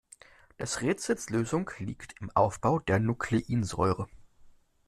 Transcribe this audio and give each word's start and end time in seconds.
Des 0.59 0.65
Rätsels 0.81 1.29
Lösung 1.29 1.69
liegt 1.77 2.19
im 2.21 2.31
Aufbau 2.31 2.79
der 2.79 2.97
Nukleinsäure. 2.99 4.07